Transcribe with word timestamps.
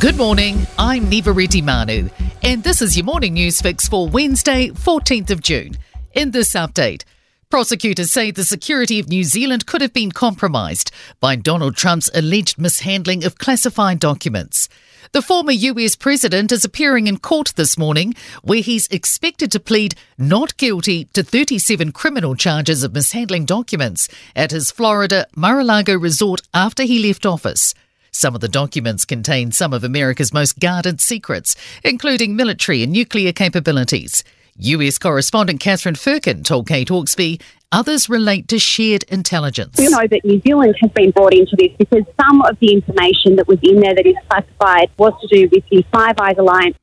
Good 0.00 0.16
morning, 0.16 0.66
I'm 0.78 1.10
Niva 1.10 1.34
Retimanu, 1.34 2.10
and 2.42 2.64
this 2.64 2.80
is 2.80 2.96
your 2.96 3.04
morning 3.04 3.34
news 3.34 3.60
fix 3.60 3.86
for 3.86 4.08
Wednesday, 4.08 4.68
14th 4.68 5.28
of 5.28 5.42
June. 5.42 5.76
In 6.14 6.30
this 6.30 6.54
update, 6.54 7.04
prosecutors 7.50 8.10
say 8.10 8.30
the 8.30 8.46
security 8.46 8.98
of 8.98 9.10
New 9.10 9.24
Zealand 9.24 9.66
could 9.66 9.82
have 9.82 9.92
been 9.92 10.10
compromised 10.10 10.90
by 11.20 11.36
Donald 11.36 11.76
Trump's 11.76 12.08
alleged 12.14 12.56
mishandling 12.58 13.24
of 13.24 13.36
classified 13.36 13.98
documents. 13.98 14.70
The 15.12 15.20
former 15.20 15.52
US 15.52 15.96
president 15.96 16.50
is 16.50 16.64
appearing 16.64 17.06
in 17.06 17.18
court 17.18 17.52
this 17.56 17.76
morning, 17.76 18.14
where 18.42 18.62
he's 18.62 18.86
expected 18.86 19.52
to 19.52 19.60
plead 19.60 19.96
not 20.16 20.56
guilty 20.56 21.04
to 21.12 21.22
37 21.22 21.92
criminal 21.92 22.34
charges 22.34 22.82
of 22.82 22.94
mishandling 22.94 23.44
documents 23.44 24.08
at 24.34 24.50
his 24.50 24.70
Florida 24.70 25.26
Mar 25.36 25.60
a 25.60 25.64
Lago 25.64 25.94
resort 25.94 26.40
after 26.54 26.84
he 26.84 27.06
left 27.06 27.26
office. 27.26 27.74
Some 28.12 28.34
of 28.34 28.40
the 28.40 28.48
documents 28.48 29.04
contain 29.04 29.52
some 29.52 29.72
of 29.72 29.84
America's 29.84 30.32
most 30.32 30.58
guarded 30.58 31.00
secrets, 31.00 31.54
including 31.84 32.36
military 32.36 32.82
and 32.82 32.92
nuclear 32.92 33.32
capabilities. 33.32 34.24
US 34.56 34.98
correspondent 34.98 35.60
Catherine 35.60 35.94
Firkin 35.94 36.42
told 36.42 36.68
Kate 36.68 36.88
Hawkesby 36.88 37.40
others 37.72 38.08
relate 38.08 38.48
to 38.48 38.58
shared 38.58 39.04
intelligence. 39.04 39.76
We 39.78 39.88
know 39.88 40.06
that 40.10 40.24
New 40.24 40.40
Zealand 40.40 40.74
has 40.80 40.90
been 40.90 41.12
brought 41.12 41.32
into 41.32 41.56
this 41.56 41.70
because 41.78 42.04
some 42.20 42.42
of 42.42 42.58
the 42.60 42.72
information 42.72 43.36
that 43.36 43.46
was 43.46 43.58
in 43.62 43.80
there 43.80 43.94
that 43.94 44.06
is 44.06 44.16
classified 44.28 44.90
was 44.98 45.12
to 45.22 45.28
do 45.28 45.48
with 45.52 45.64
the 45.70 45.84
Five 45.92 46.16
Eyes 46.18 46.36
Alliance 46.36 46.76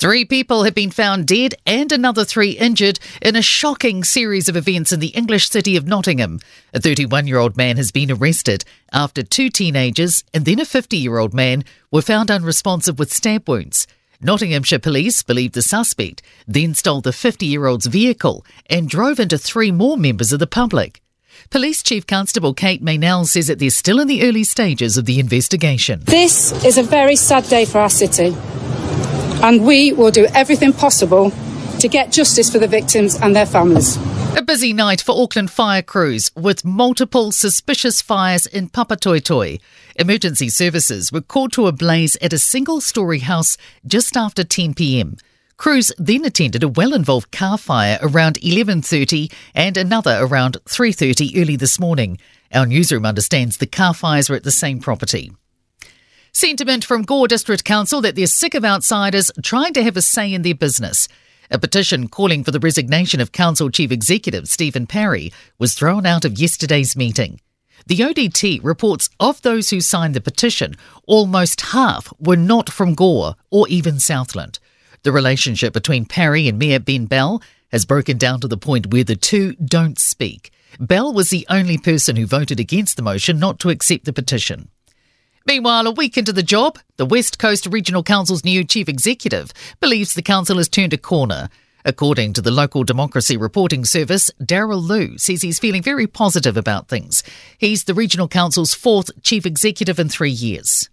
Three 0.00 0.24
people 0.24 0.64
have 0.64 0.74
been 0.74 0.90
found 0.90 1.26
dead 1.26 1.56
and 1.66 1.92
another 1.92 2.24
three 2.24 2.52
injured 2.52 2.98
in 3.20 3.36
a 3.36 3.42
shocking 3.42 4.02
series 4.02 4.48
of 4.48 4.56
events 4.56 4.92
in 4.92 5.00
the 5.00 5.08
English 5.08 5.50
city 5.50 5.76
of 5.76 5.86
Nottingham. 5.86 6.40
A 6.72 6.80
31 6.80 7.26
year 7.26 7.36
old 7.36 7.54
man 7.58 7.76
has 7.76 7.92
been 7.92 8.10
arrested 8.10 8.64
after 8.94 9.22
two 9.22 9.50
teenagers 9.50 10.24
and 10.32 10.46
then 10.46 10.58
a 10.58 10.64
50 10.64 10.96
year 10.96 11.18
old 11.18 11.34
man 11.34 11.64
were 11.92 12.00
found 12.00 12.30
unresponsive 12.30 12.98
with 12.98 13.12
stab 13.12 13.46
wounds. 13.46 13.86
Nottinghamshire 14.22 14.78
police 14.78 15.22
believe 15.22 15.52
the 15.52 15.60
suspect 15.60 16.22
then 16.48 16.72
stole 16.72 17.02
the 17.02 17.12
50 17.12 17.44
year 17.44 17.66
old's 17.66 17.84
vehicle 17.84 18.42
and 18.70 18.88
drove 18.88 19.20
into 19.20 19.36
three 19.36 19.70
more 19.70 19.98
members 19.98 20.32
of 20.32 20.38
the 20.38 20.46
public. 20.46 21.02
Police 21.50 21.82
Chief 21.82 22.06
Constable 22.06 22.54
Kate 22.54 22.82
Meynell 22.82 23.26
says 23.26 23.48
that 23.48 23.58
they're 23.58 23.68
still 23.68 24.00
in 24.00 24.08
the 24.08 24.26
early 24.26 24.44
stages 24.44 24.96
of 24.96 25.04
the 25.04 25.20
investigation. 25.20 26.00
This 26.04 26.52
is 26.64 26.78
a 26.78 26.82
very 26.82 27.16
sad 27.16 27.44
day 27.50 27.66
for 27.66 27.80
our 27.80 27.90
city 27.90 28.34
and 29.42 29.64
we 29.66 29.92
will 29.92 30.10
do 30.10 30.26
everything 30.34 30.72
possible 30.72 31.32
to 31.80 31.88
get 31.88 32.12
justice 32.12 32.50
for 32.50 32.58
the 32.58 32.68
victims 32.68 33.14
and 33.16 33.34
their 33.34 33.46
families. 33.46 33.96
A 34.36 34.42
busy 34.42 34.72
night 34.72 35.00
for 35.00 35.20
Auckland 35.20 35.50
fire 35.50 35.82
crews 35.82 36.30
with 36.36 36.64
multiple 36.64 37.32
suspicious 37.32 38.00
fires 38.00 38.46
in 38.46 38.68
Papatoetoe. 38.68 39.60
Emergency 39.96 40.48
services 40.48 41.10
were 41.10 41.20
called 41.20 41.52
to 41.54 41.66
a 41.66 41.72
blaze 41.72 42.16
at 42.22 42.32
a 42.32 42.38
single 42.38 42.80
story 42.80 43.18
house 43.20 43.56
just 43.86 44.16
after 44.16 44.44
10 44.44 44.74
pm. 44.74 45.16
Crews 45.56 45.92
then 45.98 46.24
attended 46.24 46.62
a 46.62 46.68
well-involved 46.68 47.32
car 47.32 47.58
fire 47.58 47.98
around 48.00 48.38
11:30 48.40 49.30
and 49.54 49.76
another 49.76 50.16
around 50.20 50.56
3:30 50.66 51.36
early 51.36 51.56
this 51.56 51.78
morning. 51.78 52.16
Our 52.54 52.66
newsroom 52.66 53.04
understands 53.04 53.56
the 53.56 53.66
car 53.66 53.92
fires 53.92 54.30
were 54.30 54.36
at 54.36 54.44
the 54.44 54.50
same 54.50 54.80
property. 54.80 55.32
Sentiment 56.32 56.84
from 56.84 57.02
Gore 57.02 57.26
District 57.26 57.64
Council 57.64 58.00
that 58.02 58.14
they're 58.14 58.26
sick 58.26 58.54
of 58.54 58.64
outsiders 58.64 59.32
trying 59.42 59.72
to 59.72 59.82
have 59.82 59.96
a 59.96 60.02
say 60.02 60.32
in 60.32 60.42
their 60.42 60.54
business. 60.54 61.08
A 61.50 61.58
petition 61.58 62.06
calling 62.06 62.44
for 62.44 62.52
the 62.52 62.60
resignation 62.60 63.20
of 63.20 63.32
Council 63.32 63.68
Chief 63.68 63.90
Executive 63.90 64.48
Stephen 64.48 64.86
Parry 64.86 65.32
was 65.58 65.74
thrown 65.74 66.06
out 66.06 66.24
of 66.24 66.38
yesterday's 66.38 66.94
meeting. 66.94 67.40
The 67.86 67.98
ODT 67.98 68.60
reports 68.62 69.10
of 69.18 69.42
those 69.42 69.70
who 69.70 69.80
signed 69.80 70.14
the 70.14 70.20
petition, 70.20 70.76
almost 71.06 71.60
half 71.72 72.12
were 72.20 72.36
not 72.36 72.70
from 72.70 72.94
Gore 72.94 73.34
or 73.50 73.66
even 73.66 73.98
Southland. 73.98 74.60
The 75.02 75.12
relationship 75.12 75.72
between 75.72 76.04
Parry 76.04 76.46
and 76.46 76.58
Mayor 76.58 76.78
Ben 76.78 77.06
Bell 77.06 77.42
has 77.72 77.84
broken 77.84 78.18
down 78.18 78.40
to 78.40 78.48
the 78.48 78.56
point 78.56 78.92
where 78.92 79.04
the 79.04 79.16
two 79.16 79.54
don't 79.54 79.98
speak. 79.98 80.52
Bell 80.78 81.12
was 81.12 81.30
the 81.30 81.46
only 81.50 81.78
person 81.78 82.14
who 82.14 82.26
voted 82.26 82.60
against 82.60 82.96
the 82.96 83.02
motion 83.02 83.40
not 83.40 83.58
to 83.60 83.70
accept 83.70 84.04
the 84.04 84.12
petition. 84.12 84.68
Meanwhile, 85.46 85.86
a 85.86 85.90
week 85.90 86.18
into 86.18 86.32
the 86.32 86.42
job, 86.42 86.78
the 86.96 87.06
West 87.06 87.38
Coast 87.38 87.66
Regional 87.66 88.02
Council's 88.02 88.44
new 88.44 88.62
chief 88.62 88.88
executive 88.88 89.52
believes 89.80 90.12
the 90.12 90.22
council 90.22 90.58
has 90.58 90.68
turned 90.68 90.92
a 90.92 90.98
corner. 90.98 91.48
According 91.84 92.34
to 92.34 92.42
the 92.42 92.50
local 92.50 92.84
democracy 92.84 93.38
reporting 93.38 93.86
service, 93.86 94.30
Darryl 94.40 94.86
Lew 94.86 95.16
says 95.16 95.40
he's 95.40 95.58
feeling 95.58 95.82
very 95.82 96.06
positive 96.06 96.58
about 96.58 96.88
things. 96.88 97.22
He's 97.56 97.84
the 97.84 97.94
regional 97.94 98.28
council's 98.28 98.74
fourth 98.74 99.10
chief 99.22 99.46
executive 99.46 99.98
in 99.98 100.10
three 100.10 100.30
years. 100.30 100.90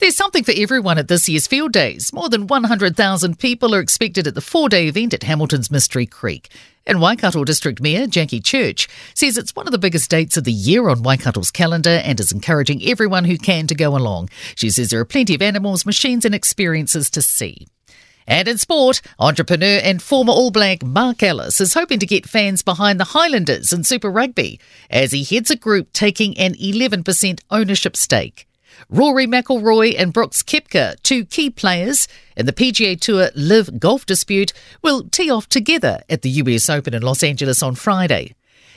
There's 0.00 0.16
something 0.16 0.42
for 0.42 0.52
everyone 0.56 0.98
at 0.98 1.06
this 1.06 1.28
year's 1.28 1.46
Field 1.46 1.72
Days. 1.72 2.12
More 2.12 2.28
than 2.28 2.48
100,000 2.48 3.38
people 3.38 3.74
are 3.74 3.80
expected 3.80 4.26
at 4.26 4.34
the 4.34 4.40
four 4.40 4.68
day 4.68 4.88
event 4.88 5.14
at 5.14 5.22
Hamilton's 5.22 5.70
Mystery 5.70 6.04
Creek. 6.04 6.50
And 6.84 7.00
Waikato 7.00 7.44
District 7.44 7.80
Mayor 7.80 8.08
Jacqui 8.08 8.44
Church 8.44 8.88
says 9.14 9.38
it's 9.38 9.54
one 9.54 9.68
of 9.68 9.72
the 9.72 9.78
biggest 9.78 10.10
dates 10.10 10.36
of 10.36 10.42
the 10.42 10.52
year 10.52 10.88
on 10.88 11.04
Waikato's 11.04 11.52
calendar 11.52 12.02
and 12.04 12.18
is 12.18 12.32
encouraging 12.32 12.82
everyone 12.84 13.24
who 13.24 13.38
can 13.38 13.68
to 13.68 13.74
go 13.74 13.96
along. 13.96 14.30
She 14.56 14.68
says 14.68 14.90
there 14.90 14.98
are 14.98 15.04
plenty 15.04 15.36
of 15.36 15.42
animals, 15.42 15.86
machines, 15.86 16.24
and 16.24 16.34
experiences 16.34 17.08
to 17.10 17.22
see. 17.22 17.68
And 18.26 18.48
in 18.48 18.58
sport, 18.58 19.00
entrepreneur 19.20 19.80
and 19.82 20.02
former 20.02 20.32
All 20.32 20.50
Black 20.50 20.82
Marc 20.82 21.22
Ellis 21.22 21.60
is 21.60 21.74
hoping 21.74 22.00
to 22.00 22.06
get 22.06 22.28
fans 22.28 22.62
behind 22.62 22.98
the 22.98 23.04
Highlanders 23.04 23.72
in 23.72 23.84
Super 23.84 24.10
Rugby 24.10 24.58
as 24.90 25.12
he 25.12 25.22
heads 25.22 25.52
a 25.52 25.56
group 25.56 25.92
taking 25.92 26.36
an 26.36 26.54
11% 26.54 27.40
ownership 27.50 27.96
stake. 27.96 28.48
Rory 28.88 29.26
McIlroy 29.26 29.94
and 29.98 30.12
Brooks 30.12 30.42
Koepka, 30.42 31.00
two 31.02 31.24
key 31.24 31.50
players 31.50 32.08
in 32.36 32.46
the 32.46 32.52
PGA 32.52 33.00
Tour 33.00 33.30
LIV 33.34 33.78
Golf 33.80 34.06
dispute, 34.06 34.52
will 34.82 35.04
tee 35.04 35.30
off 35.30 35.48
together 35.48 36.02
at 36.08 36.22
the 36.22 36.30
US 36.30 36.68
Open 36.68 36.94
in 36.94 37.02
Los 37.02 37.22
Angeles 37.22 37.62
on 37.62 37.74
Friday. 37.74 38.34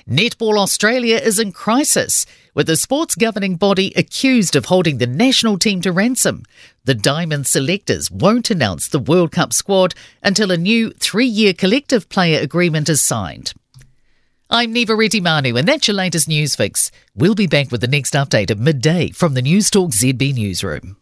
Netball 0.09 0.57
Australia 0.57 1.17
is 1.17 1.37
in 1.37 1.51
crisis, 1.51 2.25
with 2.53 2.67
the 2.67 2.77
sports 2.77 3.13
governing 3.13 3.57
body 3.57 3.91
accused 3.97 4.55
of 4.55 4.65
holding 4.65 4.99
the 4.99 5.05
national 5.05 5.59
team 5.59 5.81
to 5.81 5.91
ransom. 5.91 6.43
The 6.85 6.95
Diamond 6.95 7.45
selectors 7.45 8.09
won't 8.09 8.49
announce 8.49 8.87
the 8.87 8.99
World 8.99 9.33
Cup 9.33 9.51
squad 9.51 9.95
until 10.23 10.49
a 10.49 10.57
new 10.57 10.91
three 10.91 11.25
year 11.25 11.53
collective 11.53 12.07
player 12.07 12.39
agreement 12.39 12.87
is 12.87 13.01
signed. 13.01 13.53
I'm 14.49 14.73
Niva 14.73 14.95
Retimanu, 14.95 15.59
and 15.59 15.67
that's 15.67 15.89
your 15.89 15.95
latest 15.95 16.29
news 16.29 16.55
fix. 16.55 16.89
We'll 17.13 17.35
be 17.35 17.47
back 17.47 17.69
with 17.69 17.81
the 17.81 17.87
next 17.87 18.13
update 18.13 18.49
at 18.49 18.57
midday 18.57 19.09
from 19.09 19.33
the 19.33 19.41
Newstalk 19.41 19.91
ZB 19.91 20.35
Newsroom. 20.35 20.95